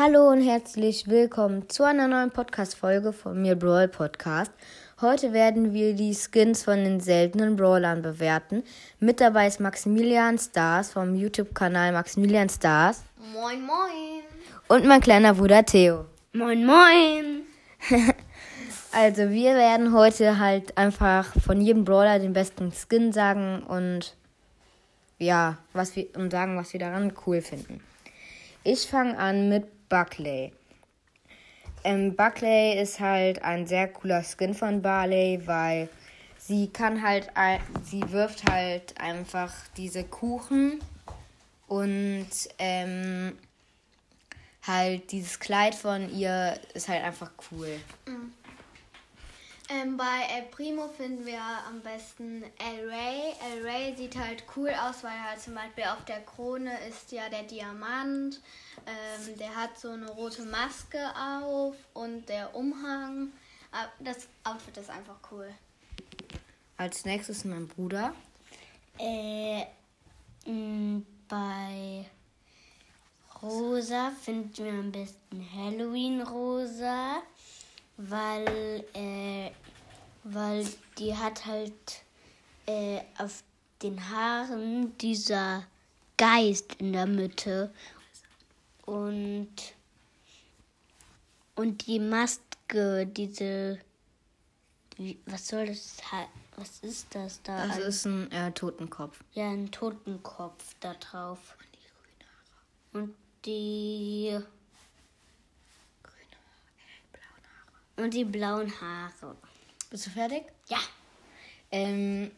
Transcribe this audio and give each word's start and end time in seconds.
Hallo 0.00 0.30
und 0.30 0.42
herzlich 0.42 1.08
willkommen 1.08 1.68
zu 1.68 1.82
einer 1.82 2.06
neuen 2.06 2.30
Podcast-Folge 2.30 3.12
von 3.12 3.42
mir 3.42 3.56
Brawl 3.56 3.88
Podcast. 3.88 4.52
Heute 5.00 5.32
werden 5.32 5.74
wir 5.74 5.92
die 5.92 6.14
Skins 6.14 6.62
von 6.62 6.84
den 6.84 7.00
seltenen 7.00 7.56
Brawlern 7.56 8.00
bewerten. 8.00 8.62
Mit 9.00 9.20
dabei 9.20 9.48
ist 9.48 9.58
Maximilian 9.58 10.38
Stars 10.38 10.92
vom 10.92 11.16
YouTube-Kanal 11.16 11.90
Maximilian 11.90 12.48
Stars. 12.48 13.02
Moin, 13.32 13.60
moin. 13.60 14.22
Und 14.68 14.86
mein 14.86 15.00
kleiner 15.00 15.34
Bruder 15.34 15.64
Theo. 15.64 16.04
Moin, 16.32 16.64
moin. 16.64 17.42
also, 18.92 19.30
wir 19.30 19.56
werden 19.56 19.92
heute 19.92 20.38
halt 20.38 20.78
einfach 20.78 21.34
von 21.40 21.60
jedem 21.60 21.84
Brawler 21.84 22.20
den 22.20 22.34
besten 22.34 22.70
Skin 22.70 23.12
sagen 23.12 23.64
und 23.64 24.16
ja, 25.18 25.58
was 25.72 25.96
wir 25.96 26.06
und 26.14 26.30
sagen, 26.30 26.56
was 26.56 26.72
wir 26.72 26.78
daran 26.78 27.12
cool 27.26 27.42
finden. 27.42 27.80
Ich 28.62 28.86
fange 28.86 29.18
an 29.18 29.48
mit 29.48 29.66
Buckley. 29.88 30.52
Ähm, 31.84 32.16
Buckley 32.16 32.80
ist 32.80 33.00
halt 33.00 33.42
ein 33.42 33.66
sehr 33.66 33.88
cooler 33.88 34.22
Skin 34.22 34.54
von 34.54 34.82
Barley, 34.82 35.40
weil 35.46 35.88
sie 36.38 36.68
kann 36.68 37.02
halt, 37.02 37.30
sie 37.84 38.02
wirft 38.10 38.50
halt 38.50 39.00
einfach 39.00 39.52
diese 39.76 40.04
Kuchen 40.04 40.80
und 41.66 42.28
ähm, 42.58 43.38
halt 44.66 45.12
dieses 45.12 45.38
Kleid 45.38 45.74
von 45.74 46.12
ihr 46.12 46.58
ist 46.74 46.88
halt 46.88 47.04
einfach 47.04 47.30
cool. 47.50 47.80
Mhm. 48.06 48.32
Ähm, 49.70 49.98
bei 49.98 50.22
El 50.34 50.44
Primo 50.44 50.88
finden 50.88 51.26
wir 51.26 51.42
am 51.68 51.82
besten 51.82 52.42
El 52.42 52.88
Rey. 52.88 53.34
El 53.52 53.62
Rey 53.66 53.94
sieht 53.96 54.16
halt 54.16 54.44
cool 54.56 54.70
aus, 54.70 55.04
weil 55.04 55.22
halt 55.22 55.40
zum 55.42 55.54
Beispiel 55.54 55.84
auf 55.84 56.02
der 56.06 56.20
Krone 56.22 56.72
ist 56.88 57.12
ja 57.12 57.28
der 57.28 57.42
Diamant. 57.42 58.40
Ähm, 58.86 59.36
der 59.38 59.54
hat 59.54 59.78
so 59.78 59.90
eine 59.90 60.08
rote 60.10 60.44
Maske 60.44 60.98
auf 61.14 61.76
und 61.92 62.26
der 62.30 62.54
Umhang. 62.54 63.30
Das 64.00 64.26
Outfit 64.44 64.78
ist 64.78 64.88
einfach 64.88 65.18
cool. 65.30 65.52
Als 66.78 67.04
nächstes 67.04 67.44
mein 67.44 67.68
Bruder. 67.68 68.14
Äh, 68.98 69.66
mh, 70.46 71.02
bei 71.28 72.06
Rosa 73.42 74.12
finden 74.22 74.64
wir 74.64 74.72
am 74.72 74.90
besten 74.90 75.46
Halloween 75.54 76.22
Rosa 76.22 77.22
weil, 77.98 78.84
äh, 78.94 79.50
weil 80.24 80.66
die 80.96 81.14
hat 81.14 81.44
halt 81.44 81.72
äh, 82.66 83.00
auf 83.18 83.42
den 83.82 84.08
Haaren 84.08 84.96
dieser 84.98 85.64
Geist 86.16 86.74
in 86.78 86.92
der 86.92 87.06
Mitte 87.06 87.70
und 88.86 89.48
und 91.54 91.86
die 91.86 91.98
Maske, 91.98 93.06
diese 93.06 93.78
wie, 94.96 95.18
was 95.26 95.48
soll 95.48 95.66
das 95.66 95.96
was 96.56 96.80
ist 96.80 97.14
das 97.14 97.40
da? 97.42 97.66
Das 97.68 97.78
ist 97.78 98.04
ein 98.04 98.30
äh, 98.32 98.50
Totenkopf. 98.50 99.22
Ja, 99.32 99.48
ein 99.48 99.70
Totenkopf 99.70 100.74
da 100.80 100.94
drauf. 100.94 101.56
Und 102.92 103.14
die 103.44 104.34
Und 104.34 104.34
die 104.38 104.38
blauen 108.24 108.72
Haare. 108.80 109.36
Bist 109.90 110.06
du 110.06 110.10
fertig? 110.10 110.44
Ja. 110.68 110.78
Ähm, 111.70 112.30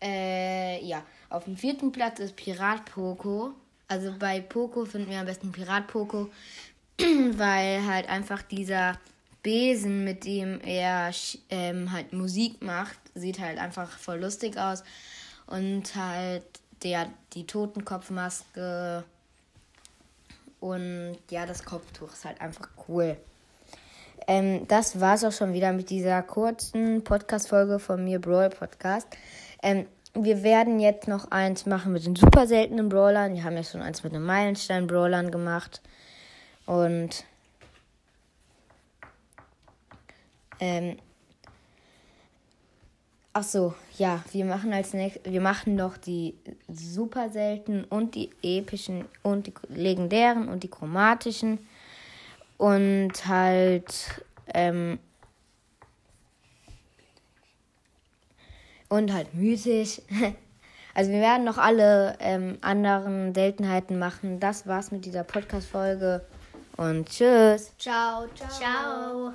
äh, 0.00 0.84
ja. 0.84 1.04
Auf 1.28 1.44
dem 1.44 1.56
vierten 1.56 1.92
Platz 1.92 2.20
ist 2.20 2.36
Pirat 2.36 2.84
Poco. 2.86 3.54
Also 3.88 4.14
bei 4.18 4.40
Poco 4.40 4.84
finden 4.84 5.10
wir 5.10 5.20
am 5.20 5.26
besten 5.26 5.52
Pirat 5.52 5.86
Poco, 5.88 6.30
weil 6.98 7.86
halt 7.86 8.08
einfach 8.08 8.42
dieser 8.42 8.98
Besen, 9.42 10.04
mit 10.04 10.24
dem 10.24 10.60
er 10.60 11.12
ähm, 11.50 11.92
halt 11.92 12.12
Musik 12.12 12.62
macht, 12.62 12.98
sieht 13.14 13.38
halt 13.38 13.58
einfach 13.58 13.90
voll 13.98 14.20
lustig 14.20 14.56
aus. 14.56 14.84
Und 15.46 15.94
halt 15.94 16.44
der, 16.82 17.10
die 17.34 17.46
Totenkopfmaske 17.46 19.04
und 20.60 21.18
ja, 21.30 21.44
das 21.44 21.62
Kopftuch 21.62 22.10
ist 22.10 22.24
halt 22.24 22.40
einfach 22.40 22.70
cool. 22.88 23.18
Ähm, 24.26 24.66
das 24.68 25.00
war 25.00 25.14
es 25.14 25.24
auch 25.24 25.32
schon 25.32 25.52
wieder 25.52 25.72
mit 25.72 25.90
dieser 25.90 26.22
kurzen 26.22 27.04
Podcast-Folge 27.04 27.78
von 27.78 28.02
mir, 28.04 28.20
Brawl 28.20 28.50
Podcast. 28.50 29.08
Ähm, 29.62 29.86
wir 30.14 30.42
werden 30.42 30.78
jetzt 30.78 31.08
noch 31.08 31.30
eins 31.30 31.66
machen 31.66 31.92
mit 31.92 32.06
den 32.06 32.16
super 32.16 32.46
seltenen 32.46 32.88
Brawlern. 32.88 33.34
Wir 33.34 33.44
haben 33.44 33.56
ja 33.56 33.64
schon 33.64 33.82
eins 33.82 34.04
mit 34.04 34.12
den 34.14 34.22
Meilenstein-Brawlern 34.22 35.30
gemacht. 35.30 35.82
Und 36.66 37.24
ähm, 40.60 40.96
ach 43.32 43.42
so, 43.42 43.74
ja, 43.98 44.24
wir 44.32 44.44
machen 44.44 44.72
als 44.72 44.94
nächstes, 44.94 45.30
wir 45.30 45.40
machen 45.40 45.74
noch 45.74 45.96
die 45.96 46.34
super 46.68 47.28
seltenen 47.28 47.84
und 47.84 48.14
die 48.14 48.30
epischen 48.42 49.04
und 49.22 49.48
die 49.48 49.54
legendären 49.68 50.48
und 50.48 50.62
die 50.62 50.70
chromatischen 50.70 51.58
und 52.58 53.12
halt 53.26 54.24
ähm, 54.52 54.98
und 58.88 59.12
halt 59.12 59.34
mythisch. 59.34 60.00
Also 60.96 61.10
wir 61.10 61.20
werden 61.20 61.42
noch 61.42 61.58
alle 61.58 62.16
ähm, 62.20 62.56
anderen 62.60 63.34
Seltenheiten 63.34 63.98
machen. 63.98 64.38
Das 64.38 64.68
war's 64.68 64.92
mit 64.92 65.04
dieser 65.04 65.24
Podcast-Folge 65.24 66.24
und 66.76 67.08
tschüss. 67.08 67.72
Ciao, 67.76 68.28
ciao. 68.36 68.48
Ciao. 68.48 69.32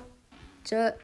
Tschüss. 0.64 0.94